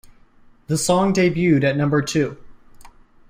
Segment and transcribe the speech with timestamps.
[0.65, 2.35] The song debuted at number two.